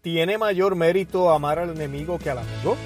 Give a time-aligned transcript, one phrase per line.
[0.00, 2.76] ¿Tiene mayor mérito amar al enemigo que al amigo?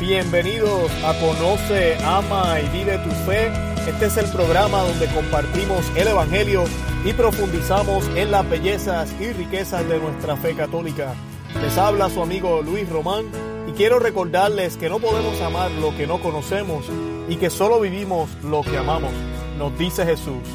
[0.00, 3.52] Bienvenidos a Conoce, Ama y Vive tu Fe.
[3.86, 6.64] Este es el programa donde compartimos el Evangelio
[7.04, 11.14] y profundizamos en las bellezas y riquezas de nuestra fe católica.
[11.60, 13.26] Les habla su amigo Luis Román
[13.68, 16.86] y quiero recordarles que no podemos amar lo que no conocemos
[17.28, 19.12] y que solo vivimos lo que amamos,
[19.58, 20.48] nos dice Jesús.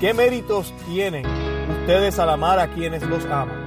[0.00, 3.59] ¿Qué méritos tienen ustedes al amar a quienes los aman?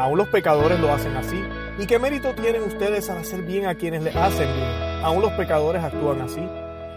[0.00, 1.38] Aún los pecadores lo hacen así.
[1.78, 5.04] ¿Y qué mérito tienen ustedes al hacer bien a quienes les hacen bien?
[5.04, 6.40] Aún los pecadores actúan así.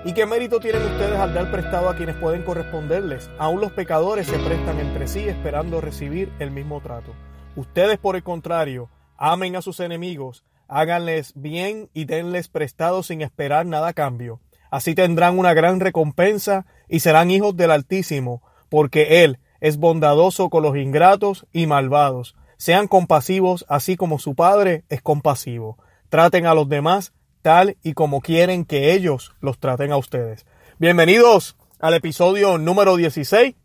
[0.06, 3.30] ¿Y qué mérito tienen ustedes al dar prestado a quienes pueden corresponderles?
[3.38, 7.12] Aún los pecadores se prestan entre sí esperando recibir el mismo trato.
[7.58, 13.66] Ustedes, por el contrario, amen a sus enemigos, háganles bien y denles prestado sin esperar
[13.66, 14.40] nada a cambio.
[14.72, 20.64] Así tendrán una gran recompensa y serán hijos del Altísimo, porque Él es bondadoso con
[20.64, 25.78] los ingratos y malvados sean compasivos así como su Padre es compasivo.
[26.08, 30.46] Traten a los demás tal y como quieren que ellos los traten a ustedes.
[30.80, 33.56] Bienvenidos al episodio número 16.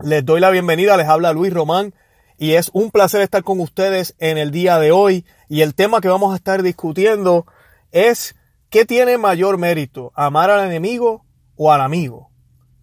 [0.00, 1.94] Les doy la bienvenida, les habla Luis Román
[2.36, 6.02] y es un placer estar con ustedes en el día de hoy y el tema
[6.02, 7.46] que vamos a estar discutiendo
[7.90, 8.36] es
[8.68, 10.12] ¿qué tiene mayor mérito?
[10.14, 11.24] ¿Amar al enemigo
[11.56, 12.28] o al amigo?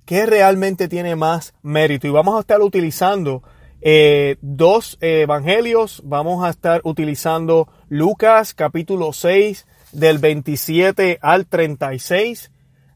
[0.06, 2.08] ¿Qué realmente tiene más mérito?
[2.08, 3.44] Y vamos a estar utilizando
[3.86, 6.02] eh, dos evangelios.
[6.06, 12.50] Vamos a estar utilizando Lucas capítulo 6 del 27 al 36.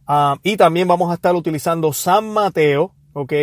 [0.08, 3.34] Ah, y también vamos a estar utilizando San Mateo, ok,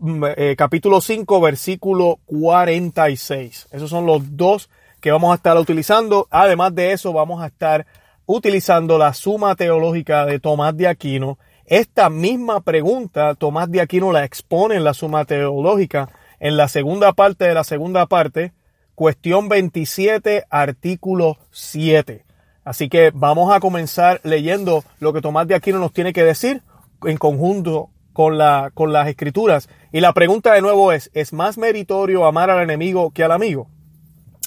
[0.00, 3.66] mm, eh, capítulo 5 versículo 46.
[3.72, 6.28] Esos son los dos que vamos a estar utilizando.
[6.30, 7.84] Además de eso, vamos a estar
[8.26, 11.36] utilizando la suma teológica de Tomás de Aquino.
[11.66, 16.08] Esta misma pregunta, Tomás de Aquino la expone en la suma teológica
[16.40, 18.52] en la segunda parte de la segunda parte,
[18.94, 22.24] cuestión 27, artículo 7.
[22.64, 26.62] Así que vamos a comenzar leyendo lo que Tomás de Aquino nos tiene que decir
[27.04, 29.68] en conjunto con, la, con las escrituras.
[29.92, 33.68] Y la pregunta de nuevo es, ¿es más meritorio amar al enemigo que al amigo?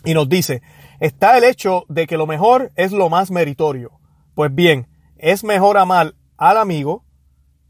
[0.03, 0.61] Y nos dice,
[0.99, 3.91] está el hecho de que lo mejor es lo más meritorio.
[4.35, 4.87] Pues bien,
[5.17, 7.05] es mejor amar al amigo,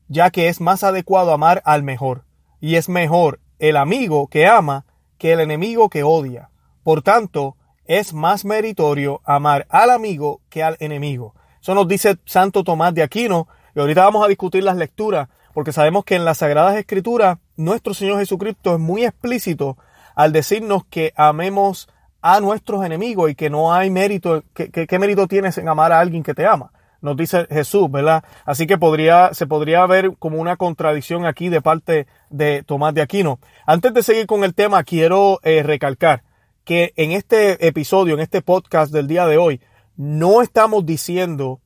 [0.07, 2.25] ya que es más adecuado amar al mejor.
[2.59, 4.85] Y es mejor el amigo que ama
[5.17, 6.49] que el enemigo que odia.
[6.83, 7.55] Por tanto,
[7.85, 11.35] es más meritorio amar al amigo que al enemigo.
[11.61, 15.71] Eso nos dice Santo Tomás de Aquino y ahorita vamos a discutir las lecturas porque
[15.71, 19.77] sabemos que en las Sagradas Escrituras nuestro Señor Jesucristo es muy explícito
[20.15, 21.87] al decirnos que amemos
[22.21, 26.23] a nuestros enemigos y que no hay mérito, ¿qué mérito tienes en amar a alguien
[26.23, 26.71] que te ama?
[27.03, 28.23] Nos dice Jesús, ¿verdad?
[28.45, 33.01] Así que podría, se podría ver como una contradicción aquí de parte de Tomás de
[33.01, 33.39] Aquino.
[33.65, 36.23] Antes de seguir con el tema, quiero eh, recalcar
[36.63, 39.59] que en este episodio, en este podcast del día de hoy,
[39.97, 41.59] no estamos diciendo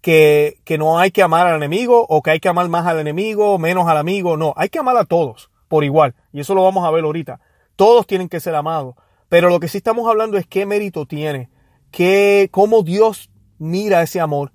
[0.00, 3.00] que, que no hay que amar al enemigo o que hay que amar más al
[3.00, 4.38] enemigo, menos al amigo.
[4.38, 6.14] No, hay que amar a todos por igual.
[6.32, 7.38] Y eso lo vamos a ver ahorita.
[7.76, 8.94] Todos tienen que ser amados.
[9.28, 11.50] Pero lo que sí estamos hablando es qué mérito tiene,
[11.90, 14.52] que, cómo Dios mira ese amor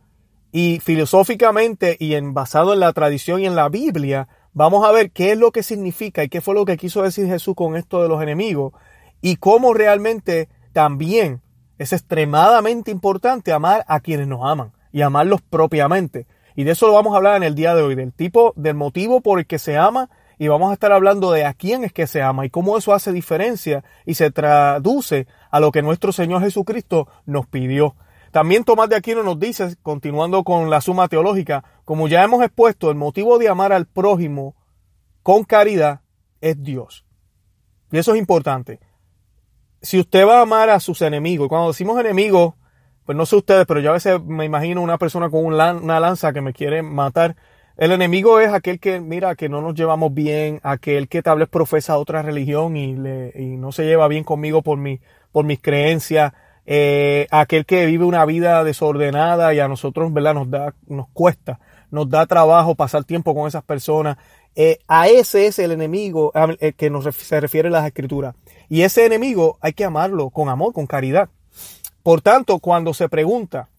[0.57, 5.11] y filosóficamente y en, basado en la tradición y en la Biblia, vamos a ver
[5.11, 8.01] qué es lo que significa y qué fue lo que quiso decir Jesús con esto
[8.01, 8.71] de los enemigos
[9.21, 11.41] y cómo realmente también
[11.77, 16.25] es extremadamente importante amar a quienes nos aman y amarlos propiamente.
[16.55, 18.75] Y de eso lo vamos a hablar en el día de hoy, del tipo, del
[18.75, 21.91] motivo por el que se ama y vamos a estar hablando de a quién es
[21.91, 26.13] que se ama y cómo eso hace diferencia y se traduce a lo que nuestro
[26.13, 27.97] Señor Jesucristo nos pidió.
[28.35, 32.89] También Tomás de Aquino nos dice, continuando con la suma teológica, como ya hemos expuesto,
[32.89, 34.57] el motivo de amar al prójimo
[35.23, 36.01] con caridad
[36.41, 37.05] es Dios.
[37.93, 38.81] Y eso es importante.
[39.81, 42.55] Si usted va a amar a sus enemigos, cuando decimos enemigos,
[43.05, 46.33] pues no sé ustedes, pero yo a veces me imagino una persona con una lanza
[46.33, 47.37] que me quiere matar.
[47.77, 51.47] El enemigo es aquel que, mira, que no nos llevamos bien, aquel que tal vez
[51.47, 54.99] profesa otra religión y, le, y no se lleva bien conmigo por, mi,
[55.31, 56.33] por mis creencias,
[56.65, 60.33] eh, aquel que vive una vida desordenada y a nosotros, ¿verdad?
[60.33, 61.59] Nos da, nos cuesta,
[61.91, 64.17] nos da trabajo pasar tiempo con esas personas.
[64.55, 68.35] Eh, a ese es el enemigo el que nos se refiere las escrituras.
[68.67, 71.29] Y ese enemigo hay que amarlo con amor, con caridad.
[72.01, 73.69] Por tanto, cuando se pregunta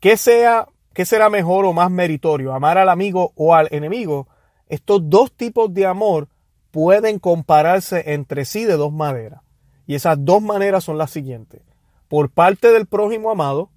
[0.00, 4.26] qué sea, qué será mejor o más meritorio, amar al amigo o al enemigo,
[4.68, 6.28] estos dos tipos de amor
[6.70, 9.40] pueden compararse entre sí de dos maneras.
[9.86, 11.62] Y esas dos maneras son las siguientes
[12.08, 13.70] por parte del prójimo amado,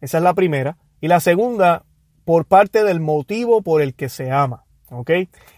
[0.00, 1.84] esa es la primera, y la segunda,
[2.24, 4.64] por parte del motivo por el que se ama.
[4.90, 5.10] ¿Ok?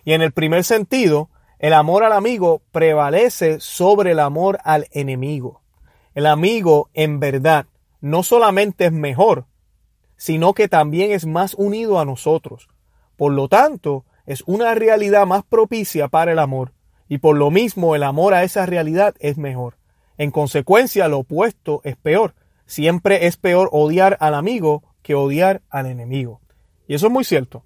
[0.04, 5.62] Y en el primer sentido, el amor al amigo prevalece sobre el amor al enemigo.
[6.14, 7.66] El amigo, en verdad,
[8.00, 9.46] no solamente es mejor,
[10.16, 12.68] sino que también es más unido a nosotros.
[13.16, 16.72] Por lo tanto, es una realidad más propicia para el amor,
[17.08, 19.76] y por lo mismo el amor a esa realidad es mejor.
[20.18, 22.34] En consecuencia, lo opuesto es peor.
[22.66, 26.40] Siempre es peor odiar al amigo que odiar al enemigo.
[26.88, 27.64] Y eso es muy cierto.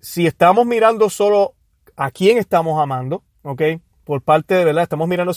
[0.00, 1.54] Si estamos mirando solo
[1.96, 3.62] a quién estamos amando, ¿ok?
[4.04, 5.32] Por parte de verdad, estamos mirando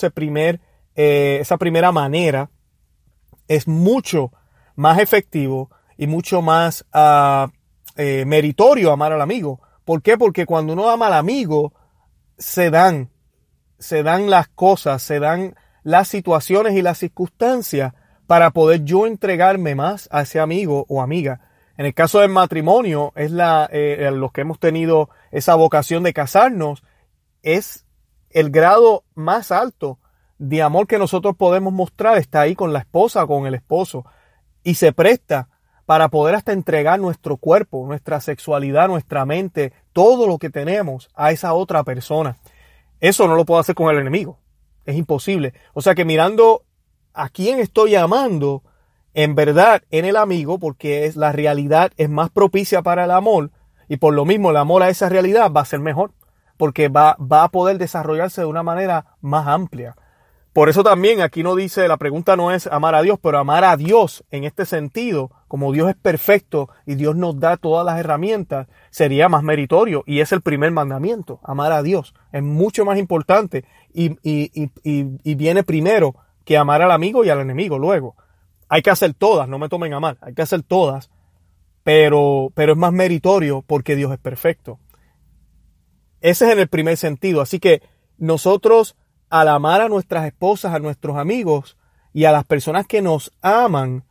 [0.96, 2.50] eh, esa primera manera,
[3.48, 4.32] es mucho
[4.76, 7.50] más efectivo y mucho más uh,
[7.96, 9.60] eh, meritorio amar al amigo.
[9.86, 10.18] ¿Por qué?
[10.18, 11.74] Porque cuando uno ama al amigo,
[12.38, 13.10] se dan,
[13.78, 17.94] se dan las cosas, se dan las situaciones y las circunstancias
[18.28, 21.42] para poder yo entregarme más a ese amigo o amiga.
[21.78, 26.14] En el caso del matrimonio, es la, eh, los que hemos tenido esa vocación de
[26.14, 26.84] casarnos,
[27.42, 27.86] es
[28.30, 30.00] el grado más alto
[30.38, 34.06] de amor que nosotros podemos mostrar, está ahí con la esposa o con el esposo,
[34.64, 35.50] y se presta
[35.86, 41.32] para poder hasta entregar nuestro cuerpo, nuestra sexualidad, nuestra mente, todo lo que tenemos a
[41.32, 42.38] esa otra persona.
[43.00, 44.40] Eso no lo puedo hacer con el enemigo.
[44.86, 45.54] Es imposible.
[45.74, 46.64] O sea que mirando
[47.14, 48.64] a quién estoy amando,
[49.14, 53.52] en verdad en el amigo, porque es la realidad es más propicia para el amor,
[53.88, 56.12] y por lo mismo el amor a esa realidad va a ser mejor,
[56.58, 59.96] porque va, va a poder desarrollarse de una manera más amplia.
[60.54, 63.64] Por eso también aquí no dice, la pregunta no es amar a Dios, pero amar
[63.64, 68.00] a Dios en este sentido, como Dios es perfecto y Dios nos da todas las
[68.00, 72.14] herramientas, sería más meritorio y es el primer mandamiento, amar a Dios.
[72.32, 74.70] Es mucho más importante y, y, y,
[75.24, 76.16] y viene primero
[76.46, 78.16] que amar al amigo y al enemigo luego.
[78.70, 81.10] Hay que hacer todas, no me tomen a mal, hay que hacer todas,
[81.84, 84.80] pero, pero es más meritorio porque Dios es perfecto.
[86.22, 87.42] Ese es en el primer sentido.
[87.42, 87.82] Así que
[88.18, 88.96] nosotros
[89.34, 91.76] al amar a nuestras esposas, a nuestros amigos
[92.14, 94.04] y a las personas que nos aman,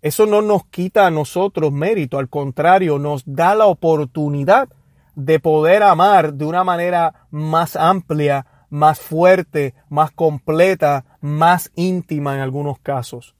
[0.00, 4.68] eso no nos quita a nosotros mérito, al contrario, nos da la oportunidad
[5.16, 12.40] de poder amar de una manera más amplia, más fuerte, más completa, más íntima en
[12.40, 13.34] algunos casos.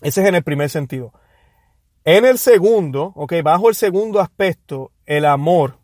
[0.00, 1.12] Ese es en el primer sentido.
[2.02, 5.80] En el segundo, ok, bajo el segundo aspecto, el amor,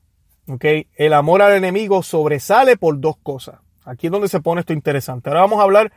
[0.48, 0.64] ok,
[0.96, 3.60] el amor al enemigo sobresale por dos cosas.
[3.84, 5.30] Aquí es donde se pone esto interesante.
[5.30, 5.92] Ahora vamos a hablar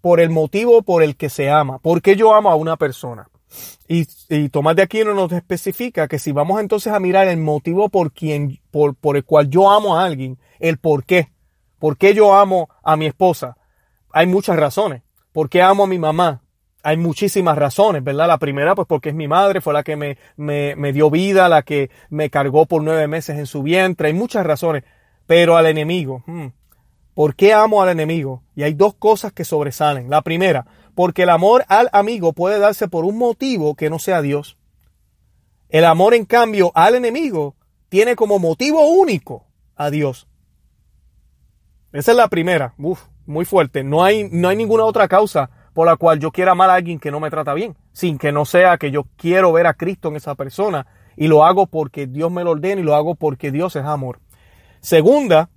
[0.00, 1.78] por el motivo por el que se ama.
[1.78, 3.28] ¿Por qué yo amo a una persona?
[3.88, 8.12] Y, Tomás de Aquino nos especifica que si vamos entonces a mirar el motivo por,
[8.12, 11.30] quien, por, por el cual yo amo a alguien, el por qué.
[11.78, 13.56] ¿Por qué yo amo a mi esposa?
[14.12, 15.02] Hay muchas razones.
[15.32, 16.42] ¿Por qué amo a mi mamá?
[16.82, 18.28] Hay muchísimas razones, ¿verdad?
[18.28, 21.48] La primera, pues porque es mi madre, fue la que me, me, me dio vida,
[21.48, 24.08] la que me cargó por nueve meses en su vientre.
[24.08, 24.84] Hay muchas razones.
[25.26, 26.46] Pero al enemigo, hmm,
[27.20, 28.44] ¿Por qué amo al enemigo?
[28.56, 30.08] Y hay dos cosas que sobresalen.
[30.08, 30.64] La primera,
[30.94, 34.56] porque el amor al amigo puede darse por un motivo que no sea Dios.
[35.68, 37.56] El amor, en cambio, al enemigo
[37.90, 39.44] tiene como motivo único
[39.76, 40.28] a Dios.
[41.92, 42.72] Esa es la primera.
[42.78, 43.84] Uf, muy fuerte.
[43.84, 46.98] No hay, no hay ninguna otra causa por la cual yo quiera amar a alguien
[46.98, 50.08] que no me trata bien, sin que no sea que yo quiero ver a Cristo
[50.08, 50.86] en esa persona
[51.18, 54.20] y lo hago porque Dios me lo ordena y lo hago porque Dios es amor.
[54.80, 55.50] Segunda,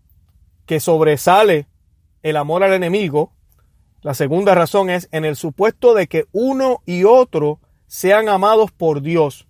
[0.65, 1.67] que sobresale
[2.21, 3.33] el amor al enemigo,
[4.01, 9.01] la segunda razón es en el supuesto de que uno y otro sean amados por
[9.01, 9.47] Dios.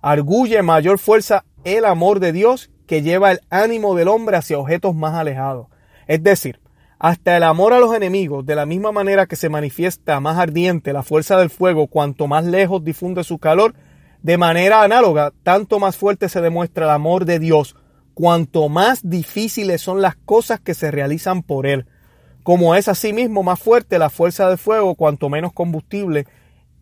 [0.00, 4.94] Arguye mayor fuerza el amor de Dios que lleva el ánimo del hombre hacia objetos
[4.94, 5.66] más alejados.
[6.06, 6.60] Es decir,
[6.98, 10.92] hasta el amor a los enemigos, de la misma manera que se manifiesta más ardiente
[10.92, 13.74] la fuerza del fuego cuanto más lejos difunde su calor,
[14.22, 17.76] de manera análoga, tanto más fuerte se demuestra el amor de Dios
[18.18, 21.86] cuanto más difíciles son las cosas que se realizan por él.
[22.42, 26.26] Como es asimismo más fuerte la fuerza del fuego, cuanto menos combustible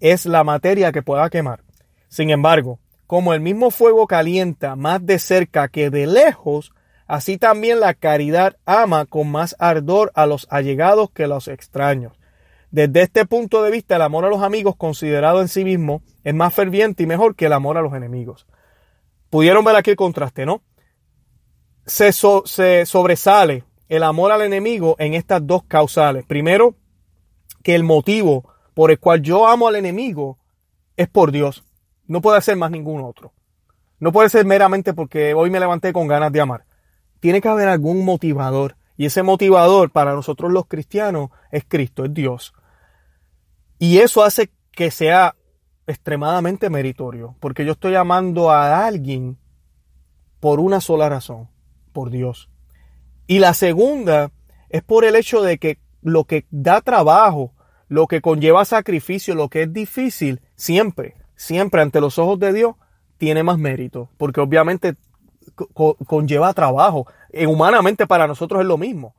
[0.01, 1.63] es la materia que pueda quemar.
[2.09, 6.73] Sin embargo, como el mismo fuego calienta más de cerca que de lejos,
[7.07, 12.15] así también la caridad ama con más ardor a los allegados que a los extraños.
[12.71, 16.33] Desde este punto de vista, el amor a los amigos considerado en sí mismo es
[16.33, 18.47] más ferviente y mejor que el amor a los enemigos.
[19.29, 20.63] Pudieron ver aquí el contraste, ¿no?
[21.87, 22.13] Se,
[22.85, 26.27] sobresale el amor al enemigo en estas dos causales.
[26.27, 26.75] Primero,
[27.63, 30.39] que el motivo por el cual yo amo al enemigo
[30.97, 31.65] es por Dios.
[32.07, 33.33] No puede ser más ningún otro.
[33.99, 36.67] No puede ser meramente porque hoy me levanté con ganas de amar.
[37.21, 38.77] Tiene que haber algún motivador.
[38.99, 42.55] Y ese motivador para nosotros los cristianos es Cristo, es Dios.
[43.79, 45.37] Y eso hace que sea
[45.87, 47.37] extremadamente meritorio.
[47.41, 49.39] Porque yo estoy amando a alguien
[50.41, 51.49] por una sola razón
[51.97, 52.51] por Dios.
[53.27, 54.31] Y la segunda
[54.69, 57.55] es por el hecho de que lo que da trabajo,
[57.89, 62.75] lo que conlleva sacrificio, lo que es difícil, siempre, siempre ante los ojos de Dios,
[63.17, 64.95] tiene más mérito, porque obviamente
[66.07, 67.07] conlleva trabajo.
[67.31, 69.15] Eh, humanamente para nosotros es lo mismo.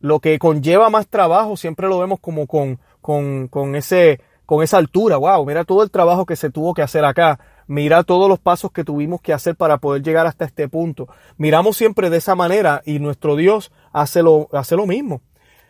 [0.00, 4.78] Lo que conlleva más trabajo siempre lo vemos como con, con, con, ese, con esa
[4.78, 5.16] altura.
[5.16, 7.38] Wow, mira todo el trabajo que se tuvo que hacer acá.
[7.66, 11.08] Mira todos los pasos que tuvimos que hacer para poder llegar hasta este punto.
[11.36, 15.20] Miramos siempre de esa manera y nuestro Dios hace lo, hace lo mismo.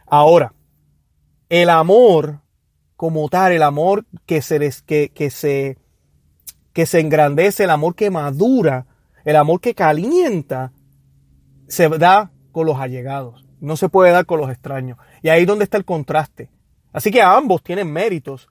[0.06, 0.52] Ahora,
[1.48, 2.40] el amor
[2.96, 5.78] como tal, el amor que se, que, que se,
[6.72, 8.86] que se engrandece, el amor que madura,
[9.24, 10.72] el amor que calienta,
[11.68, 13.44] se da con los allegados.
[13.60, 14.98] No se puede dar con los extraños.
[15.22, 16.50] Y ahí es donde está el contraste.
[16.92, 18.48] Así que ambos tienen méritos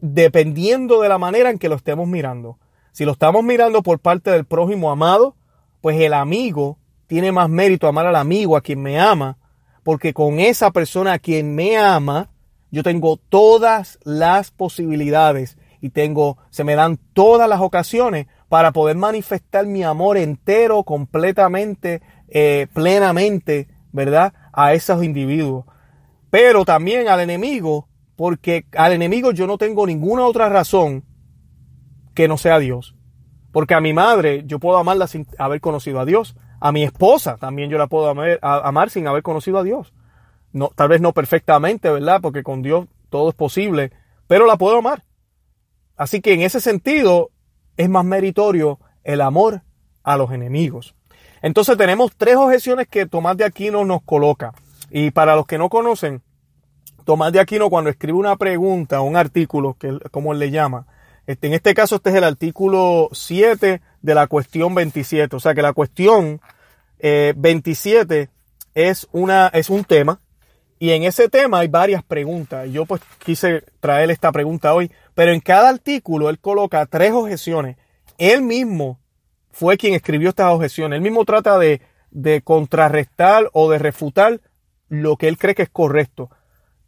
[0.00, 2.58] dependiendo de la manera en que lo estemos mirando.
[3.00, 5.34] Si lo estamos mirando por parte del prójimo amado,
[5.80, 6.76] pues el amigo
[7.06, 9.38] tiene más mérito amar al amigo, a quien me ama,
[9.82, 12.28] porque con esa persona a quien me ama,
[12.70, 18.98] yo tengo todas las posibilidades y tengo, se me dan todas las ocasiones para poder
[18.98, 24.34] manifestar mi amor entero, completamente, eh, plenamente, ¿verdad?
[24.52, 25.64] A esos individuos.
[26.28, 31.06] Pero también al enemigo, porque al enemigo yo no tengo ninguna otra razón
[32.20, 32.94] que no sea Dios.
[33.50, 36.36] Porque a mi madre yo puedo amarla sin haber conocido a Dios.
[36.60, 39.94] A mi esposa también yo la puedo amar, amar sin haber conocido a Dios.
[40.52, 42.20] No, tal vez no perfectamente, ¿verdad?
[42.20, 43.90] Porque con Dios todo es posible,
[44.26, 45.02] pero la puedo amar.
[45.96, 47.30] Así que en ese sentido
[47.78, 49.62] es más meritorio el amor
[50.02, 50.94] a los enemigos.
[51.40, 54.52] Entonces tenemos tres objeciones que Tomás de Aquino nos coloca.
[54.90, 56.20] Y para los que no conocen,
[57.06, 60.86] Tomás de Aquino cuando escribe una pregunta un artículo, que como él le llama,
[61.30, 65.36] este, en este caso este es el artículo 7 de la cuestión 27.
[65.36, 66.40] O sea que la cuestión
[67.00, 68.28] 27 eh,
[68.74, 70.20] es, una, es un tema
[70.80, 72.68] y en ese tema hay varias preguntas.
[72.72, 77.76] Yo pues quise traer esta pregunta hoy, pero en cada artículo él coloca tres objeciones.
[78.18, 78.98] Él mismo
[79.52, 80.96] fue quien escribió estas objeciones.
[80.96, 84.40] Él mismo trata de, de contrarrestar o de refutar
[84.88, 86.28] lo que él cree que es correcto.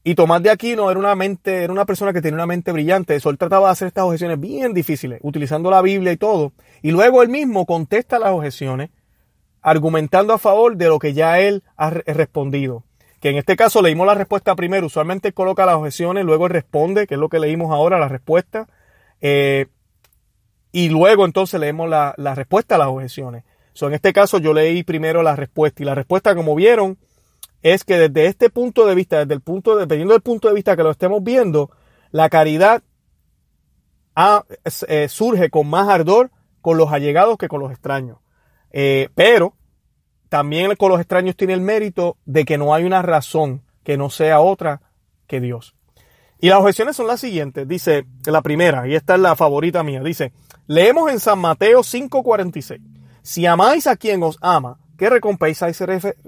[0.04, 3.14] Y Tomás de Aquino era una mente, era una persona que tenía una mente brillante.
[3.14, 6.52] Él trataba de hacer estas objeciones bien difíciles, utilizando la Biblia y todo.
[6.82, 8.90] Y luego él mismo contesta las objeciones,
[9.61, 12.85] argumentando a favor de lo que ya él ha respondido.
[13.21, 14.87] Que en este caso leímos la respuesta primero.
[14.87, 18.66] Usualmente coloca las objeciones, luego él responde, que es lo que leímos ahora, la respuesta.
[19.21, 19.66] Eh,
[20.73, 23.44] y luego entonces leemos la, respuesta a las objeciones.
[23.75, 26.99] So, en este caso yo leí primero la respuesta y la respuesta, como vieron,
[27.62, 30.76] es que desde este punto de vista, desde el punto, dependiendo del punto de vista
[30.76, 31.71] que lo estemos viendo,
[32.11, 32.83] la caridad
[34.88, 38.19] eh, surge con más ardor con los allegados que con los extraños.
[38.71, 39.54] Eh, pero
[40.28, 44.11] también con los extraños tiene el mérito de que no hay una razón que no
[44.11, 44.81] sea otra
[45.26, 45.75] que Dios.
[46.40, 47.69] Y las objeciones son las siguientes.
[47.69, 50.02] Dice la primera, y esta es la favorita mía.
[50.02, 50.33] Dice,
[50.66, 52.81] leemos en San Mateo 5:46.
[53.23, 55.66] Si amáis a quien os ama, ¿qué recompensa,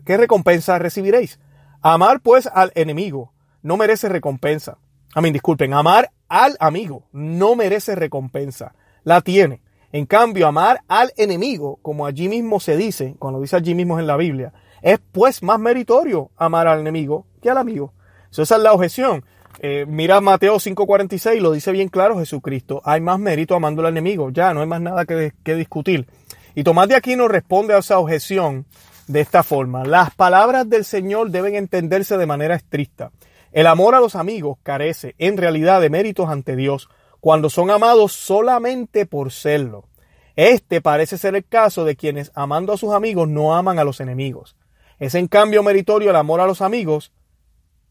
[0.04, 1.38] ¿qué recompensa recibiréis?
[1.80, 4.78] Amar pues al enemigo no merece recompensa.
[5.14, 8.74] A mí, disculpen, amar al amigo no merece recompensa.
[9.04, 9.60] La tiene.
[9.92, 14.08] En cambio, amar al enemigo, como allí mismo se dice, cuando dice allí mismo en
[14.08, 14.52] la Biblia,
[14.82, 17.92] es pues más meritorio amar al enemigo que al amigo.
[18.32, 19.24] esa es la objeción.
[19.60, 22.82] Eh, mira Mateo 5:46, lo dice bien claro Jesucristo.
[22.84, 24.30] Hay más mérito amando al enemigo.
[24.30, 26.08] Ya, no hay más nada que discutir.
[26.54, 28.66] Y Tomás de Aquino responde a esa objeción
[29.08, 29.84] de esta forma.
[29.84, 33.11] Las palabras del Señor deben entenderse de manera estricta.
[33.52, 36.88] El amor a los amigos carece en realidad de méritos ante Dios
[37.20, 39.88] cuando son amados solamente por serlo.
[40.37, 44.00] Este parece ser el caso de quienes amando a sus amigos no aman a los
[44.00, 44.56] enemigos.
[44.99, 47.12] Es en cambio meritorio el amor a los amigos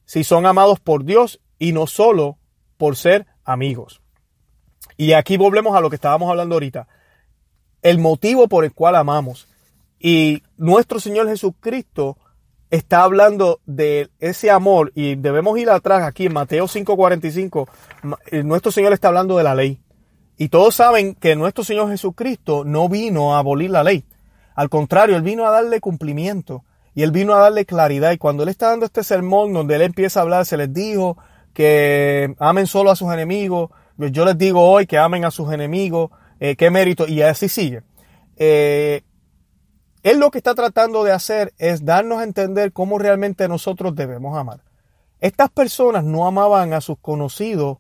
[0.06, 2.38] si son amados por Dios y no solo
[2.78, 4.02] por ser amigos.
[4.98, 6.88] Y aquí volvemos a lo que estábamos hablando ahorita
[7.84, 9.48] el motivo por el cual amamos.
[10.00, 12.18] Y nuestro Señor Jesucristo
[12.70, 17.68] está hablando de ese amor y debemos ir atrás aquí en Mateo 5:45.
[18.32, 19.80] Eh, nuestro Señor está hablando de la ley.
[20.38, 24.04] Y todos saben que nuestro Señor Jesucristo no vino a abolir la ley.
[24.56, 26.64] Al contrario, Él vino a darle cumplimiento
[26.96, 28.12] y Él vino a darle claridad.
[28.12, 31.18] Y cuando Él está dando este sermón donde Él empieza a hablar, se les dijo
[31.54, 33.70] que amen solo a sus enemigos.
[33.98, 36.10] Yo les digo hoy que amen a sus enemigos.
[36.44, 37.84] Eh, qué mérito, y así sigue.
[38.36, 39.04] Eh,
[40.04, 44.38] él lo que está tratando de hacer es darnos a entender cómo realmente nosotros debemos
[44.38, 44.60] amar.
[45.22, 47.78] Estas personas no amaban a sus conocidos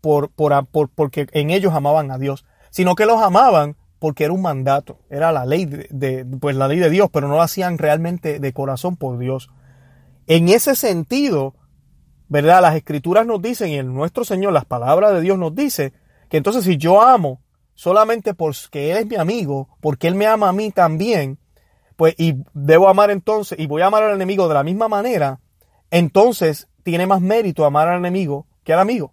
[0.00, 4.42] por, por, porque en ellos amaban a Dios, sino que los amaban porque era un
[4.42, 8.40] mandato, era la ley de, pues la ley de Dios, pero no lo hacían realmente
[8.40, 9.50] de corazón por Dios.
[10.26, 11.54] En ese sentido,
[12.28, 12.60] ¿verdad?
[12.60, 15.92] Las escrituras nos dicen, y en nuestro Señor, las palabras de Dios nos dice,
[16.28, 17.41] que entonces si yo amo
[17.74, 21.38] solamente porque Él es mi amigo, porque Él me ama a mí también,
[21.96, 25.40] pues y debo amar entonces, y voy a amar al enemigo de la misma manera,
[25.90, 29.12] entonces tiene más mérito amar al enemigo que al amigo.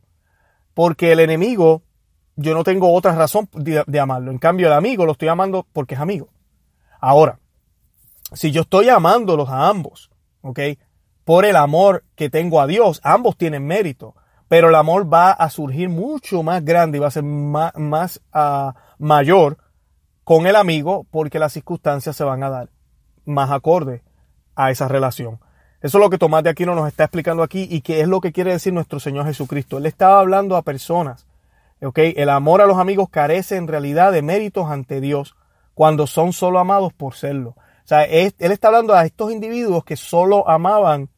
[0.74, 1.84] Porque el enemigo
[2.36, 4.32] yo no tengo otra razón de, amarlo.
[4.32, 6.30] En cambio, el amigo lo estoy amando porque es amigo.
[7.02, 7.40] Ahora,
[8.34, 10.10] si yo estoy amándolos a ambos,
[10.42, 10.60] ¿ok?
[11.26, 14.16] Por el amor que tengo a Dios, ambos tienen mérito,
[14.50, 18.76] pero el amor va a surgir mucho más grande y va a ser más, ah,
[18.98, 19.58] mayor
[20.26, 22.70] con el amigo porque las circunstancias se van a dar
[23.26, 24.04] más acorde
[24.56, 25.40] a esa relación.
[25.82, 28.20] Eso es lo que Tomás de Aquino nos está explicando aquí y que es lo
[28.20, 29.78] que quiere decir nuestro Señor Jesucristo.
[29.78, 31.30] Él estaba hablando a personas
[31.82, 35.36] el amor a los amigos carece en realidad de méritos ante Dios
[35.74, 37.52] cuando son solo amados por serlo.
[37.52, 41.10] O sea, él está hablando a estos individuos que solo amaban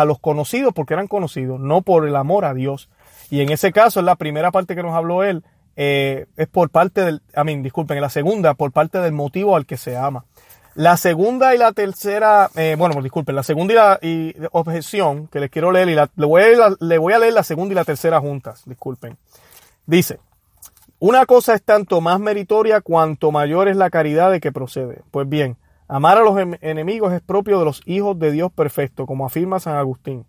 [0.00, 2.88] a los conocidos porque eran conocidos, no por el amor a Dios.
[3.30, 5.42] Y en ese caso, en la primera parte que nos habló él,
[5.76, 9.56] eh, es por parte del, a mí, disculpen, en la segunda, por parte del motivo
[9.56, 10.24] al que se ama.
[10.74, 15.50] La segunda y la tercera, eh, bueno, disculpen, la segunda y la objeción que les
[15.50, 18.20] quiero leer, y le, voy a, le voy a leer la segunda y la tercera
[18.20, 19.16] juntas, disculpen.
[19.86, 20.18] Dice,
[20.98, 25.02] una cosa es tanto más meritoria cuanto mayor es la caridad de que procede.
[25.10, 25.56] Pues bien,
[25.88, 29.60] amar a los em-, enemigos es propio de los hijos de Dios perfecto, como afirma
[29.60, 30.26] San Agustín.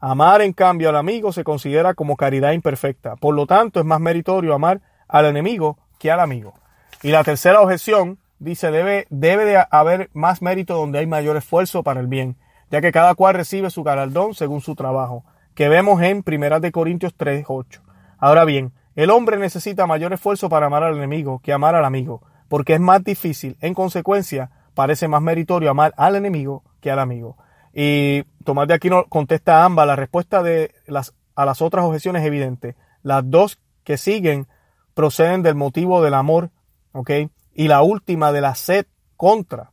[0.00, 3.16] Amar, en cambio, al amigo se considera como caridad imperfecta.
[3.16, 6.54] Por lo tanto, es más meritorio amar al enemigo que al amigo.
[7.02, 11.82] Y la tercera objeción dice, debe, debe de haber más mérito donde hay mayor esfuerzo
[11.82, 12.36] para el bien,
[12.70, 15.24] ya que cada cual recibe su galardón según su trabajo,
[15.54, 17.82] que vemos en 1 de Corintios 3, 8.
[18.18, 22.22] Ahora bien, el hombre necesita mayor esfuerzo para amar al enemigo que amar al amigo,
[22.48, 23.56] porque es más difícil.
[23.60, 27.36] En consecuencia, parece más meritorio amar al enemigo que al amigo.
[27.74, 29.88] Y Tomás de Aquino contesta a ambas.
[29.88, 32.76] La respuesta de las, a las otras objeciones es evidente.
[33.02, 34.46] Las dos que siguen
[34.94, 36.52] proceden del motivo del amor,
[36.92, 37.10] ¿ok?
[37.54, 38.86] Y la última de la sed
[39.16, 39.72] contra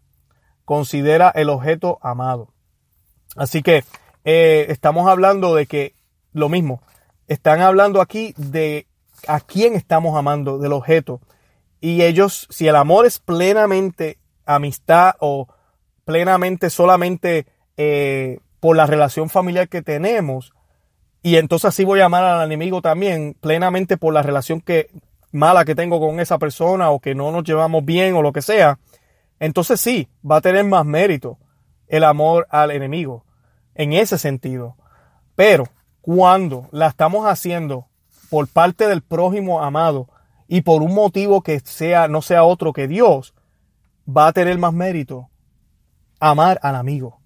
[0.65, 2.51] considera el objeto amado.
[3.35, 3.83] Así que
[4.23, 5.93] eh, estamos hablando de que
[6.33, 6.81] lo mismo.
[7.27, 8.87] Están hablando aquí de
[9.27, 11.21] a quién estamos amando, del objeto.
[11.79, 15.47] Y ellos, si el amor es plenamente amistad o
[16.03, 20.53] plenamente solamente eh, por la relación familiar que tenemos,
[21.21, 24.89] y entonces así voy a amar al enemigo también, plenamente por la relación que
[25.31, 28.41] mala que tengo con esa persona o que no nos llevamos bien o lo que
[28.41, 28.79] sea,
[29.39, 31.37] entonces sí, va a tener más mérito
[31.87, 33.25] el amor al enemigo
[33.73, 34.75] en ese sentido.
[35.35, 35.65] Pero
[36.01, 37.87] cuando la estamos haciendo
[38.29, 40.07] por parte del prójimo amado
[40.47, 43.33] y por un motivo que sea, no sea otro que Dios,
[44.05, 45.29] va a tener más mérito
[46.19, 47.19] amar al amigo.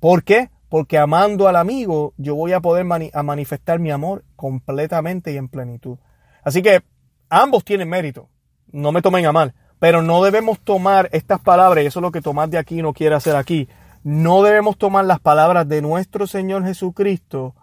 [0.00, 0.50] ¿Por qué?
[0.68, 5.98] Porque amando al amigo yo voy a poder manifestar mi amor completamente y en plenitud.
[6.42, 6.82] Así que
[7.28, 8.28] ambos tienen mérito.
[8.72, 9.54] No me tomen a mal.
[9.78, 12.94] Pero no debemos tomar estas palabras, y eso es lo que Tomás de aquí no
[12.94, 13.68] quiere hacer aquí.
[14.02, 17.54] No debemos tomar las palabras de nuestro Señor Jesucristo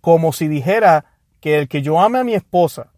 [0.00, 1.04] como si dijera
[1.40, 2.92] que el que yo ame a mi esposa,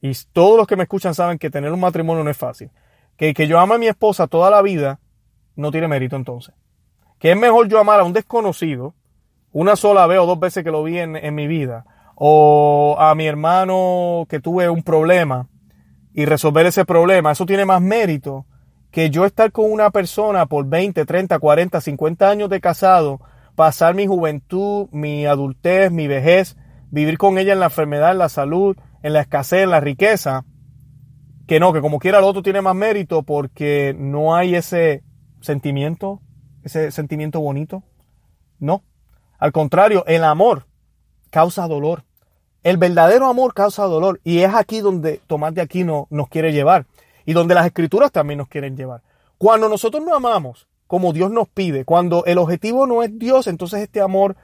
[0.00, 2.70] y todos los que me escuchan saben que tener un matrimonio no es fácil,
[3.16, 5.00] que que yo ame a mi esposa toda la vida
[5.54, 6.54] no tiene mérito entonces.
[7.18, 8.94] Que es mejor yo amar a un desconocido
[9.52, 13.14] una sola vez o dos veces que lo vi en, en mi vida, o a
[13.14, 15.48] mi hermano que tuve un problema
[16.12, 18.46] y resolver ese problema, eso tiene más mérito
[18.90, 23.20] que yo estar con una persona por 20, 30, 40, 50 años de casado,
[23.54, 26.56] pasar mi juventud, mi adultez, mi vejez,
[26.90, 30.44] vivir con ella en la enfermedad, en la salud, en la escasez, en la riqueza,
[31.46, 35.02] que no, que como quiera el otro tiene más mérito porque no hay ese
[35.40, 36.20] sentimiento,
[36.64, 37.82] ese sentimiento bonito.
[38.58, 38.82] No.
[39.38, 40.66] Al contrario, el amor
[41.30, 42.04] causa dolor.
[42.62, 44.20] El verdadero amor causa dolor.
[44.24, 46.86] Y es aquí donde Tomás de Aquino nos quiere llevar.
[47.24, 49.02] Y donde las escrituras también nos quieren llevar.
[49.38, 53.80] Cuando nosotros no amamos como Dios nos pide, cuando el objetivo no es Dios, entonces
[53.80, 54.36] este amor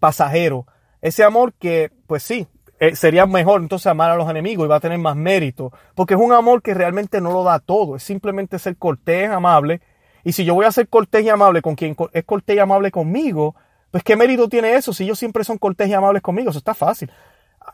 [0.00, 0.66] pasajero,
[1.00, 2.48] ese amor que, pues sí,
[2.80, 6.14] eh, sería mejor entonces amar a los enemigos y va a tener más mérito, porque
[6.14, 9.80] es un amor que realmente no lo da todo, es simplemente ser cortés, amable.
[10.24, 12.90] Y si yo voy a ser cortés y amable con quien es cortés y amable
[12.90, 13.54] conmigo,
[13.90, 16.74] pues qué mérito tiene eso si ellos siempre son cortés y amables conmigo, eso está
[16.74, 17.10] fácil.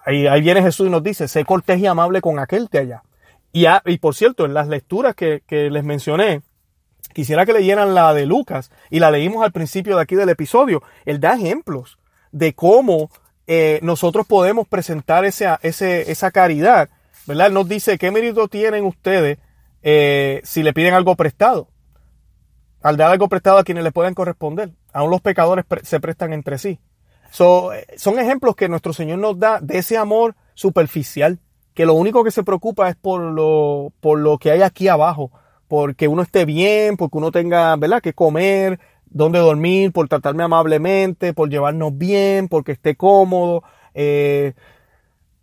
[0.05, 3.03] Ahí, viene Jesús y nos dice, sé cortés y amable con aquel de allá.
[3.53, 6.43] Y, y por cierto, en las lecturas que, que les mencioné,
[7.15, 10.83] quisiera que leyeran la de Lucas y la leímos al principio de aquí del episodio.
[11.05, 11.99] Él da ejemplos
[12.33, 13.11] de cómo
[13.53, 16.89] eh, nosotros podemos presentar ese, esa caridad,
[17.27, 17.51] ¿verdad?
[17.51, 19.39] Nos dice, ¿qué mérito tienen ustedes
[19.83, 21.69] eh, si le piden algo prestado.
[22.83, 24.71] Al dar algo prestado a quienes le pueden corresponder.
[24.93, 26.79] Aún los pecadores se prestan entre sí.
[27.39, 31.39] Eh, son ejemplos que nuestro Señor nos da de ese amor superficial,
[31.75, 35.31] que lo único que se preocupa es por lo, por lo que hay aquí abajo,
[35.69, 41.35] porque uno esté bien, porque uno tenga, ¿verdad?, que comer, dónde dormir, por tratarme amablemente,
[41.35, 44.55] por llevarnos bien, porque esté cómodo, eh,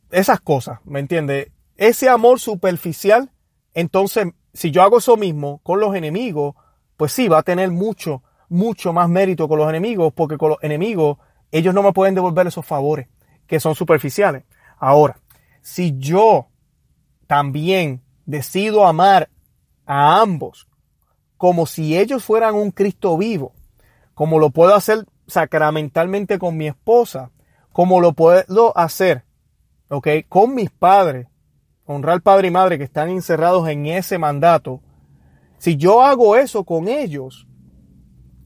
[0.10, 1.52] esas cosas, ¿me entiende?
[1.76, 3.32] Ese amor superficial,
[3.74, 6.56] entonces, si yo hago eso mismo con los enemigos,
[6.96, 10.64] pues sí, va a tener mucho, mucho más mérito con los enemigos, porque con los
[10.64, 11.18] enemigos
[11.52, 13.08] ellos no me pueden devolver esos favores
[13.46, 14.44] que son superficiales.
[14.80, 15.20] Ahora,
[15.62, 16.48] si yo
[17.28, 19.30] también decido amar
[19.86, 20.68] a ambos
[21.38, 23.54] como si ellos fueran un Cristo vivo,
[24.18, 27.30] como lo puedo hacer sacramentalmente con mi esposa,
[27.72, 29.26] como lo puedo hacer,
[29.90, 30.08] ¿ok?
[30.28, 31.28] Con mis padres,
[31.86, 34.82] honrar padre y madre que están encerrados en ese mandato.
[35.60, 37.48] Si yo hago eso con ellos,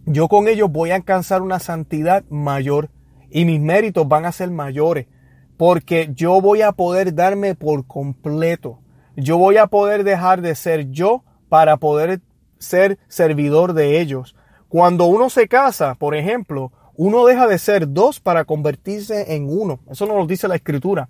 [0.05, 2.89] yo con ellos voy a alcanzar una santidad mayor
[3.29, 5.07] y mis méritos van a ser mayores
[5.55, 8.81] porque yo voy a poder darme por completo.
[9.15, 12.19] Yo voy a poder dejar de ser yo para poder
[12.60, 14.36] ser servidor de ellos.
[14.71, 19.81] Cuando uno se casa, por ejemplo, uno deja de ser dos para convertirse en uno.
[19.89, 21.10] Eso nos lo dice la escritura.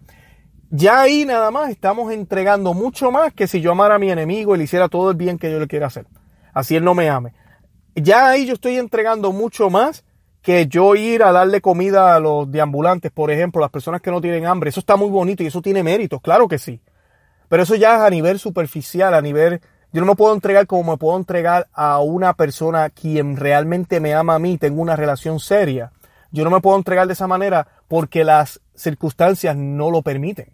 [0.72, 4.56] Ya ahí nada más estamos entregando mucho más que si yo amara a mi enemigo
[4.56, 6.08] y le hiciera todo el bien que yo le quiera hacer.
[6.54, 7.34] Así él no me ame
[7.96, 10.06] ya ahí yo estoy entregando mucho más
[10.42, 14.22] que yo ir a darle comida a los deambulantes, por ejemplo, las personas que no
[14.22, 14.70] tienen hambre.
[14.70, 16.82] Eso está muy bonito y eso tiene méritos, claro que sí.
[17.48, 19.62] Pero eso ya es a nivel superficial, a nivel...
[19.94, 24.14] Yo no me puedo entregar como me puedo entregar a una persona quien realmente me
[24.14, 25.92] ama a mí, tengo una relación seria.
[26.32, 30.54] Yo no me puedo entregar de esa manera porque las circunstancias no lo permiten.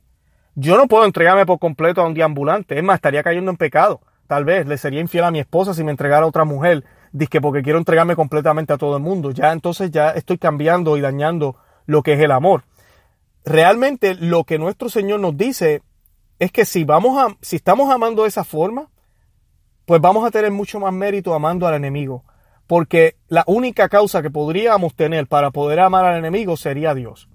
[0.55, 2.77] Yo no puedo entregarme por completo a un deambulante.
[2.77, 4.01] Es más, estaría cayendo en pecado.
[4.25, 6.83] Tal vez le sería infiel a mi esposa si me entregara a otra mujer
[7.25, 9.31] que porque quiero entregarme completamente a todo el mundo.
[9.31, 12.63] Ya entonces ya estoy cambiando y dañando lo que es el amor.
[13.43, 15.81] Realmente lo que nuestro Señor nos dice
[16.37, 18.89] es que si vamos a, si estamos amando de esa forma,
[19.87, 22.25] pues vamos a tener mucho más mérito amando al enemigo.
[22.67, 27.29] Porque la única causa que podríamos tener para poder amar al enemigo sería Dios.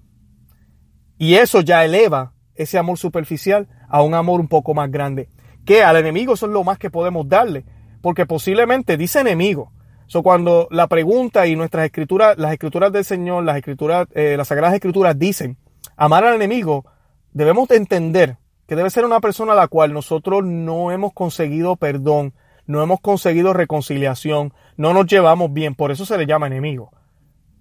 [1.17, 5.29] Y eso ya eleva ese amor superficial a un amor un poco más grande.
[5.65, 7.65] Que al enemigo eso es lo más que podemos darle
[8.03, 9.71] porque posiblemente dice enemigo.
[10.05, 14.49] So, cuando la pregunta y nuestras escrituras, las escrituras del Señor, las escrituras, eh, las
[14.49, 15.57] sagradas escrituras dicen
[15.97, 16.85] amar al enemigo,
[17.31, 18.37] debemos de entender
[18.67, 22.33] que debe ser una persona a la cual nosotros no hemos conseguido perdón,
[22.65, 26.91] no hemos conseguido reconciliación, no nos llevamos bien, por eso se le llama enemigo.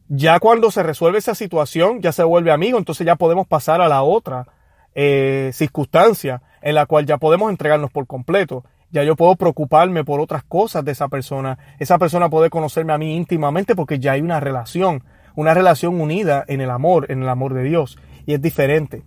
[0.09, 3.89] Ya cuando se resuelve esa situación, ya se vuelve amigo, entonces ya podemos pasar a
[3.89, 4.47] la otra
[4.95, 10.21] eh, circunstancia en la cual ya podemos entregarnos por completo ya yo puedo preocuparme por
[10.21, 11.59] otras cosas de esa persona.
[11.79, 15.03] Esa persona puede conocerme a mí íntimamente porque ya hay una relación,
[15.35, 17.99] una relación unida en el amor, en el amor de Dios.
[18.27, 19.03] Y es diferente.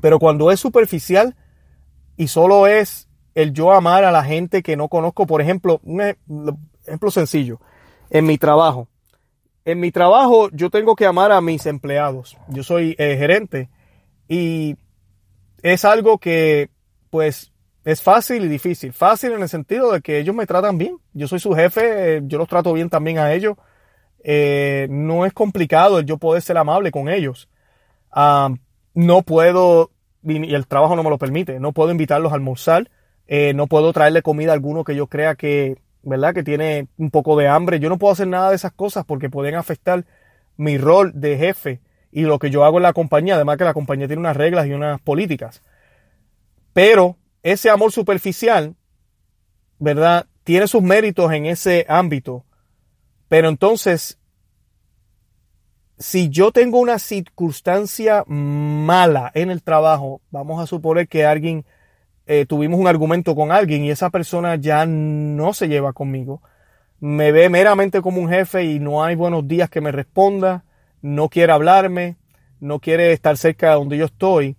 [0.00, 1.36] Pero cuando es superficial
[2.16, 3.05] y solo es
[3.36, 6.16] el yo amar a la gente que no conozco, por ejemplo, un
[6.86, 7.60] ejemplo sencillo,
[8.08, 8.88] en mi trabajo.
[9.66, 12.38] En mi trabajo yo tengo que amar a mis empleados.
[12.48, 13.68] Yo soy eh, gerente
[14.26, 14.76] y
[15.62, 16.70] es algo que
[17.10, 17.52] pues
[17.84, 18.94] es fácil y difícil.
[18.94, 20.96] Fácil en el sentido de que ellos me tratan bien.
[21.12, 23.56] Yo soy su jefe, yo los trato bien también a ellos.
[24.24, 27.50] Eh, no es complicado el yo poder ser amable con ellos.
[28.10, 28.48] Ah,
[28.94, 29.90] no puedo,
[30.22, 32.88] y el trabajo no me lo permite, no puedo invitarlos a almorzar.
[33.28, 36.34] Eh, no puedo traerle comida a alguno que yo crea que, ¿verdad?
[36.34, 37.80] Que tiene un poco de hambre.
[37.80, 40.04] Yo no puedo hacer nada de esas cosas porque pueden afectar
[40.56, 41.80] mi rol de jefe
[42.12, 43.34] y lo que yo hago en la compañía.
[43.34, 45.62] Además que la compañía tiene unas reglas y unas políticas.
[46.72, 48.74] Pero ese amor superficial,
[49.78, 50.26] ¿verdad?
[50.44, 52.44] Tiene sus méritos en ese ámbito.
[53.28, 54.18] Pero entonces,
[55.98, 61.64] si yo tengo una circunstancia mala en el trabajo, vamos a suponer que alguien,
[62.26, 66.42] eh, tuvimos un argumento con alguien y esa persona ya no se lleva conmigo,
[67.00, 70.64] me ve meramente como un jefe y no hay buenos días que me responda,
[71.02, 72.16] no quiere hablarme,
[72.60, 74.56] no quiere estar cerca de donde yo estoy,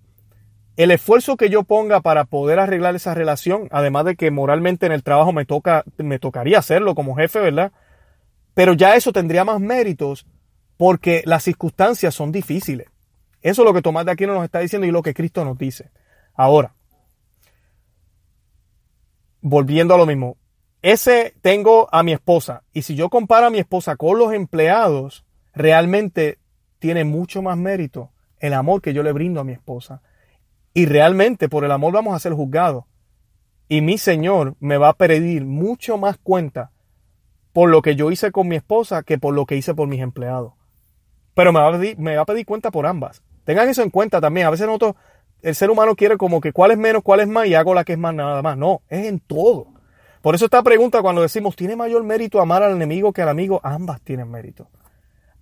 [0.77, 4.91] el esfuerzo que yo ponga para poder arreglar esa relación, además de que moralmente en
[4.91, 7.71] el trabajo me toca, me tocaría hacerlo como jefe, ¿verdad?
[8.53, 10.27] Pero ya eso tendría más méritos
[10.77, 12.88] porque las circunstancias son difíciles.
[13.41, 15.58] Eso es lo que Tomás de Aquino nos está diciendo y lo que Cristo nos
[15.58, 15.89] dice.
[16.36, 16.73] Ahora,
[19.41, 20.38] volviendo a lo mismo,
[20.82, 25.26] ese tengo a mi esposa y si yo comparo a mi esposa con los empleados,
[25.54, 26.38] realmente
[26.80, 30.02] tiene mucho más mérito el amor que yo le brindo a mi esposa
[30.73, 32.86] y realmente por el amor vamos a ser juzgados.
[33.67, 36.71] Y mi Señor me va a pedir mucho más cuenta
[37.52, 40.02] por lo que yo hice con mi esposa que por lo que hice por mis
[40.02, 40.54] empleados.
[41.34, 43.23] Pero me va a pedir, me va a pedir cuenta por ambas.
[43.43, 44.45] Tengan eso en cuenta también.
[44.45, 44.95] A veces nosotros,
[45.41, 47.84] el ser humano quiere como que cuál es menos, cuál es más y hago la
[47.84, 48.58] que es más nada más.
[48.58, 49.67] No, es en todo.
[50.21, 53.62] Por eso esta pregunta cuando decimos, ¿tiene mayor mérito amar al enemigo que al amigo?
[53.63, 54.67] Ambas tienen mérito.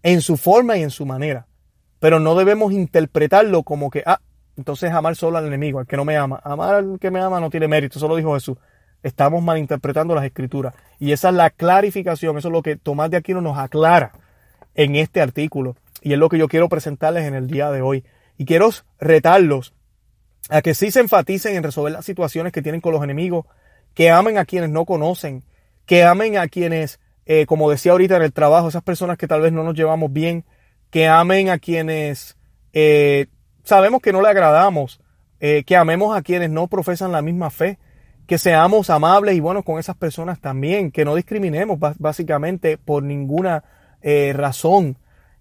[0.04, 1.48] En su forma y en su manera.
[2.00, 4.20] Pero no debemos interpretarlo como que, ah,
[4.58, 6.40] entonces amar solo al enemigo, al que no me ama.
[6.44, 8.58] Amar al que me ama no tiene mérito, eso lo dijo Jesús.
[9.02, 10.74] Estamos malinterpretando las escrituras.
[11.00, 14.14] Y esa es la clarificación, eso es lo que Tomás de Aquino nos aclara
[14.74, 15.76] en este artículo.
[16.02, 18.04] Y es lo que yo quiero presentarles en el día de hoy.
[18.38, 19.75] Y quiero retarlos
[20.50, 23.46] a que sí se enfaticen en resolver las situaciones que tienen con los enemigos,
[23.94, 25.44] que amen a quienes no conocen,
[25.86, 29.42] que amen a quienes, eh, como decía ahorita en el trabajo, esas personas que tal
[29.42, 30.46] vez no nos llevamos bien,
[30.90, 32.38] que amen a quienes
[32.74, 33.28] eh,
[33.64, 35.00] sabemos que no le agradamos,
[35.40, 37.80] eh, que amemos a quienes no profesan la misma fe,
[38.28, 43.64] que seamos amables y buenos con esas personas también, que no discriminemos básicamente por ninguna
[44.02, 44.98] eh, razón,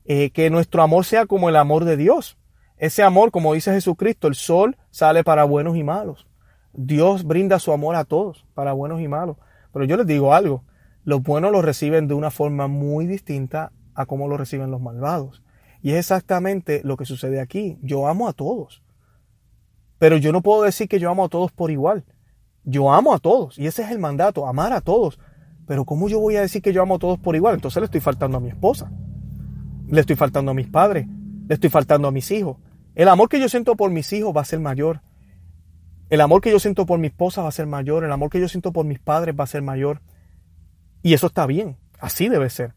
[0.06, 2.36] que nuestro amor sea como el amor de Dios.
[2.76, 6.26] Ese amor, como dice Jesucristo, el sol sale para buenos y malos.
[6.72, 9.36] Dios brinda su amor a todos, para buenos y malos.
[9.72, 10.64] Pero yo les digo algo,
[11.04, 15.42] los buenos lo reciben de una forma muy distinta a como lo reciben los malvados.
[15.82, 17.78] Y es exactamente lo que sucede aquí.
[17.82, 18.82] Yo amo a todos.
[19.98, 22.04] Pero yo no puedo decir que yo amo a todos por igual.
[22.64, 23.58] Yo amo a todos.
[23.58, 25.20] Y ese es el mandato, amar a todos.
[25.66, 27.54] Pero ¿cómo yo voy a decir que yo amo a todos por igual?
[27.54, 28.90] Entonces le estoy faltando a mi esposa.
[29.88, 31.06] Le estoy faltando a mis padres.
[31.46, 32.56] Le estoy faltando a mis hijos.
[32.94, 35.00] El amor que yo siento por mis hijos va a ser mayor.
[36.08, 38.04] El amor que yo siento por mi esposa va a ser mayor.
[38.04, 40.00] El amor que yo siento por mis padres va a ser mayor.
[41.02, 41.76] Y eso está bien.
[41.98, 42.74] Así debe ser.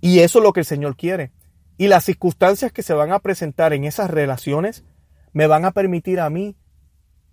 [0.00, 1.32] Y eso es lo que el Señor quiere.
[1.76, 4.84] Y las circunstancias que se van a presentar en esas relaciones
[5.32, 6.56] me van a permitir a mí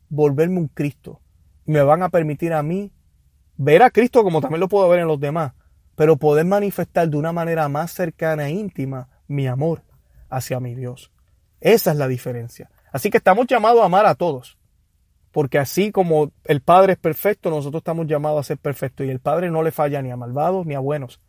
[0.09, 1.21] volverme un Cristo.
[1.65, 2.91] Me van a permitir a mí
[3.57, 5.53] ver a Cristo como también lo puedo ver en los demás,
[5.95, 9.84] pero poder manifestar de una manera más cercana e íntima mi amor
[10.29, 11.11] hacia mi Dios.
[11.61, 12.69] Esa es la diferencia.
[12.91, 14.57] Así que estamos llamados a amar a todos.
[15.31, 19.05] Porque así como el Padre es perfecto, nosotros estamos llamados a ser perfectos.
[19.05, 21.19] Y el Padre no le falla ni a malvados ni a buenos.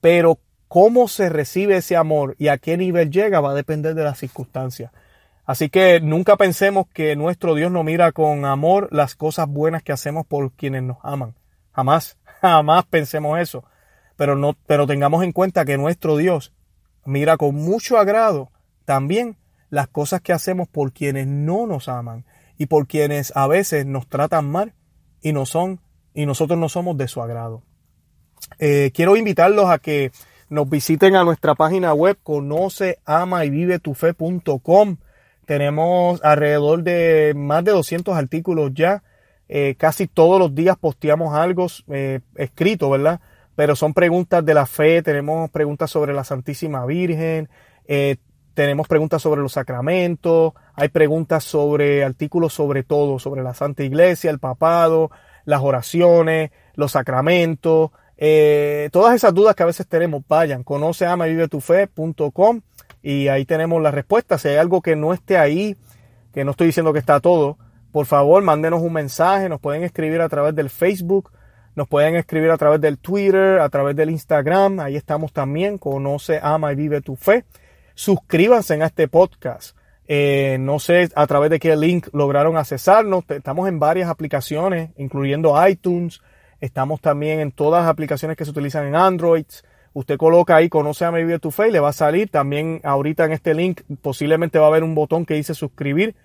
[0.00, 4.04] Pero cómo se recibe ese amor y a qué nivel llega va a depender de
[4.04, 4.92] las circunstancias.
[5.46, 9.92] Así que nunca pensemos que nuestro Dios no mira con amor las cosas buenas que
[9.92, 11.34] hacemos por quienes nos aman.
[11.72, 13.64] Jamás, jamás pensemos eso.
[14.16, 16.53] Pero, no, pero tengamos en cuenta que nuestro Dios
[17.06, 18.50] mira con mucho agrado
[18.84, 19.36] también
[19.70, 22.24] las cosas que hacemos por quienes no nos aman
[22.58, 24.74] y por quienes a veces nos tratan mal
[25.20, 25.80] y no son
[26.14, 27.62] y nosotros no somos de su agrado.
[28.58, 30.12] Eh, quiero invitarlos a que
[30.48, 33.96] nos visiten a nuestra página web conoce, ama y vive tu.
[35.46, 39.02] Tenemos alrededor de más de 200 artículos ya.
[39.48, 43.20] Eh, casi todos los días posteamos algo eh, escrito, ¿verdad?
[43.56, 47.48] Pero son preguntas de la fe, tenemos preguntas sobre la Santísima Virgen,
[47.86, 48.16] eh,
[48.54, 54.30] tenemos preguntas sobre los sacramentos, hay preguntas sobre artículos sobre todo, sobre la Santa Iglesia,
[54.30, 55.10] el papado,
[55.44, 61.26] las oraciones, los sacramentos, eh, todas esas dudas que a veces tenemos, vayan, conoce ama
[61.26, 62.60] y vive tu fe.com
[63.02, 64.38] y ahí tenemos la respuesta.
[64.38, 65.76] Si hay algo que no esté ahí,
[66.32, 67.58] que no estoy diciendo que está todo,
[67.92, 71.30] por favor, mándenos un mensaje, nos pueden escribir a través del Facebook,
[71.74, 76.40] nos pueden escribir a través del Twitter, a través del Instagram, ahí estamos también, conoce,
[76.42, 77.44] ama y vive tu fe.
[77.94, 79.76] Suscríbanse a este podcast.
[80.06, 83.24] Eh, no sé a través de qué link lograron accesarnos.
[83.28, 86.20] Estamos en varias aplicaciones, incluyendo iTunes,
[86.64, 89.44] Estamos también en todas las aplicaciones que se utilizan en Android.
[89.92, 92.30] Usted coloca ahí, conoce a mi Vive tu Fe y le va a salir.
[92.30, 96.16] También ahorita en este link posiblemente va a haber un botón que dice suscribir.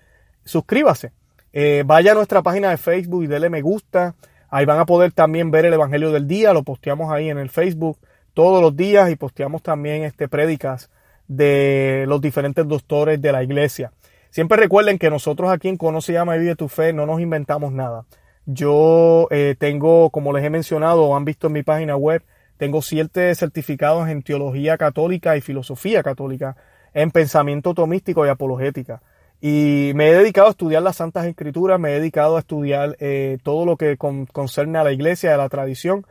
[0.42, 1.12] Suscríbase.
[1.52, 4.14] Eh, vaya a nuestra página de Facebook y dele me gusta.
[4.50, 6.52] Ahí van a poder también ver el Evangelio del Día.
[6.52, 7.98] Lo posteamos ahí en el Facebook
[8.34, 10.90] todos los días y posteamos también este prédicas
[11.28, 13.92] de los diferentes doctores de la iglesia.
[14.30, 17.72] Siempre recuerden que nosotros aquí en Conoce, Llama y Vive tu Fe no nos inventamos
[17.72, 18.04] nada.
[18.46, 22.22] Yo eh, tengo, como les he mencionado o han visto en mi página web,
[22.56, 26.56] tengo siete certificados en teología católica y filosofía católica,
[26.94, 29.02] en pensamiento tomístico y apologética.
[29.40, 33.38] Y me he dedicado a estudiar las Santas Escrituras, me he dedicado a estudiar eh,
[33.42, 36.06] todo lo que concerne a la iglesia, a la tradición.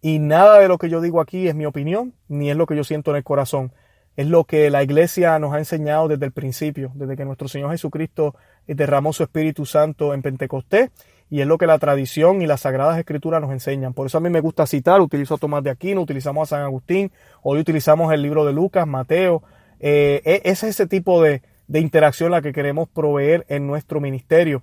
[0.00, 2.74] Y nada de lo que yo digo aquí es mi opinión, ni es lo que
[2.74, 3.72] yo siento en el corazón.
[4.16, 7.70] Es lo que la iglesia nos ha enseñado desde el principio, desde que nuestro Señor
[7.70, 8.34] Jesucristo
[8.66, 10.90] derramó su Espíritu Santo en Pentecostés
[11.32, 13.94] y es lo que la tradición y las sagradas escrituras nos enseñan.
[13.94, 16.64] Por eso a mí me gusta citar, utilizo a Tomás de Aquino, utilizamos a San
[16.64, 17.10] Agustín,
[17.42, 19.42] hoy utilizamos el libro de Lucas, Mateo.
[19.80, 21.40] Eh, e, es ese tipo de,
[21.80, 24.62] interacción la que queremos proveer en nuestro ministerio.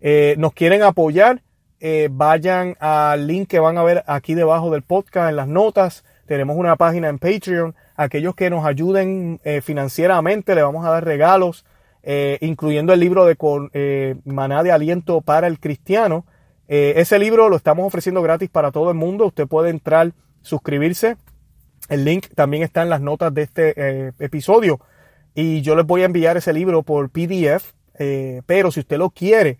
[0.00, 1.42] Eh, nos quieren apoyar,
[1.78, 6.04] eh, vayan al link que van a ver aquí debajo del podcast, en las notas.
[6.26, 7.74] Tenemos una página en Patreon.
[7.96, 11.64] Aquellos que nos ayuden eh, financieramente, le vamos a dar regalos,
[12.40, 16.24] incluyendo el libro de Maná de Aliento para el Cristiano.
[16.66, 19.26] ese libro lo estamos ofreciendo gratis para todo el mundo.
[19.26, 21.18] Usted puede entrar, suscribirse.
[21.90, 24.80] El link también está en las notas de este episodio.
[25.34, 27.72] Y yo les voy a enviar ese libro por PDF.
[28.46, 29.58] pero si usted lo quiere,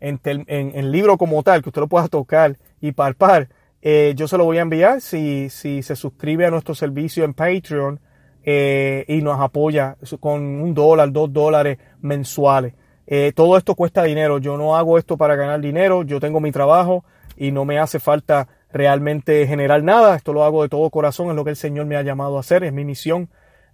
[0.00, 3.48] en, el libro como tal, que usted lo pueda tocar y palpar,
[3.82, 7.34] eh, yo se lo voy a enviar si, si se suscribe a nuestro servicio en
[7.34, 8.00] Patreon
[8.44, 12.74] eh, y nos apoya con un dólar, dos dólares mensuales.
[13.06, 14.38] Eh, todo esto cuesta dinero.
[14.38, 16.02] Yo no hago esto para ganar dinero.
[16.02, 17.04] Yo tengo mi trabajo
[17.36, 20.16] y no me hace falta realmente generar nada.
[20.16, 21.30] Esto lo hago de todo corazón.
[21.30, 22.64] Es lo que el Señor me ha llamado a hacer.
[22.64, 23.28] Es mi misión.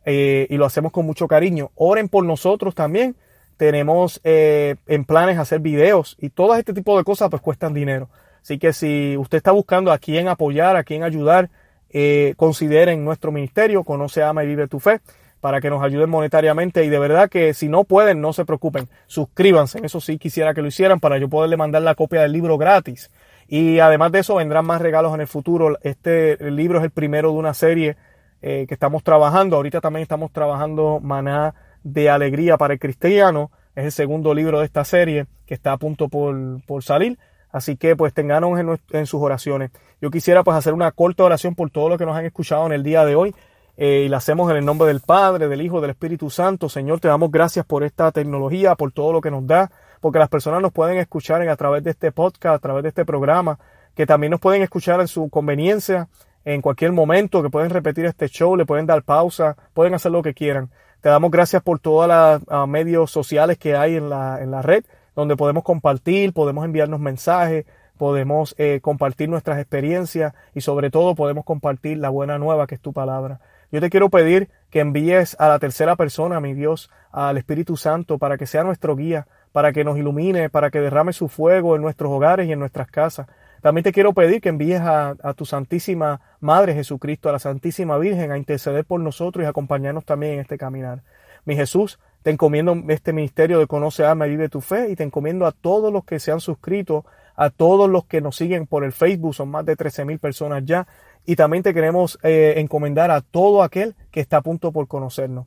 [0.05, 1.71] Y lo hacemos con mucho cariño.
[1.75, 3.17] Oren por nosotros también
[3.63, 8.09] tenemos eh, en planes hacer videos y todo este tipo de cosas pues cuestan dinero.
[8.43, 11.49] Así que si usted está buscando a quién apoyar, a quién ayudar,
[11.91, 15.01] eh, consideren nuestro ministerio, Conoce, Ama y Vive tu Fe,
[15.41, 16.85] para que nos ayuden monetariamente.
[16.85, 19.79] Y de verdad que si no pueden, no se preocupen, suscríbanse.
[19.85, 23.13] Eso sí quisiera que lo hicieran para yo poderle mandar la copia del libro gratis.
[23.47, 25.79] Y además de eso, vendrán más regalos en el futuro.
[25.83, 27.97] Este libro es el primero de una serie
[28.43, 29.57] eh, que estamos trabajando.
[29.57, 33.51] Ahorita también estamos trabajando Maná de alegría para el cristiano.
[33.75, 36.35] Es el segundo libro de esta serie que está a punto por,
[36.67, 37.19] por salir.
[37.51, 39.71] Así que pues tenganos en, en, sus oraciones.
[40.01, 42.73] Yo quisiera pues hacer una corta oración por todo lo que nos han escuchado en
[42.73, 43.35] el día de hoy.
[43.77, 46.69] Eh, y la hacemos en el nombre del Padre, del Hijo, del Espíritu Santo.
[46.69, 50.29] Señor, te damos gracias por esta tecnología, por todo lo que nos da, porque las
[50.29, 53.59] personas nos pueden escuchar a través de este podcast, a través de este programa,
[53.95, 56.09] que también nos pueden escuchar en su conveniencia,
[56.45, 60.23] en cualquier momento, que pueden repetir este show, le pueden dar pausa, pueden hacer lo
[60.23, 60.71] que quieran.
[61.01, 64.63] Te damos gracias por todos los ah, medios sociales que hay en la, en la
[64.63, 67.67] red, donde podemos compartir, podemos enviarnos mensajes,
[67.99, 72.81] podemos eh, compartir nuestras experiencias y sobre todo podemos compartir la buena nueva que es
[72.81, 73.41] tu palabra.
[73.71, 78.19] Yo te quiero pedir que envíes a la tercera persona, mi Dios, al Espíritu Santo,
[78.19, 81.83] para que sea nuestro guía, para que nos ilumine, para que derrame su fuego en
[81.83, 83.29] nuestros hogares y en nuestras casas.
[83.63, 88.33] También te quiero pedir que envíes a, tu Santísima Madre Jesucristo, a la Santísima Virgen,
[88.33, 91.05] a interceder por nosotros y acompañarnos también en este caminar.
[91.45, 95.05] Mi Jesús, te encomiendo este ministerio de Conoce, Ama y Vive tu Fe y te
[95.05, 97.05] encomiendo a todos los que se han suscrito,
[97.37, 100.65] a todos los que nos siguen por el Facebook, son más de 13 mil personas
[100.65, 100.89] ya,
[101.25, 105.47] y también te queremos eh, encomendar a todo aquel que está a punto por conocernos.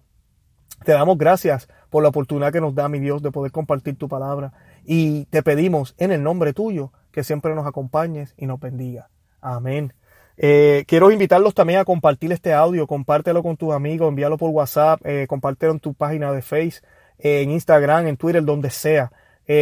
[0.86, 4.08] Te damos gracias por la oportunidad que nos da, mi Dios, de poder compartir tu
[4.08, 4.54] palabra.
[4.86, 9.08] Y te pedimos en el nombre tuyo que siempre nos acompañes y nos bendiga.
[9.40, 9.94] Amén.
[10.36, 15.00] Eh, quiero invitarlos también a compartir este audio, compártelo con tus amigos, envíalo por WhatsApp,
[15.06, 16.86] eh, compártelo en tu página de Facebook,
[17.20, 19.14] eh, en Instagram, en Twitter, donde sea,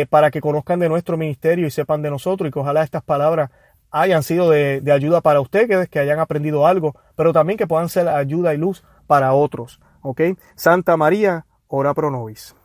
[0.10, 3.52] para que conozcan de nuestro ministerio y sepan de nosotros y que ojalá estas palabras
[3.92, 7.90] hayan sido de, de ayuda para ustedes, que hayan aprendido algo, pero también que puedan
[7.90, 9.80] ser ayuda y luz para otros.
[10.02, 10.22] ¿Ok?
[10.56, 12.56] Santa María, ora pro nobis.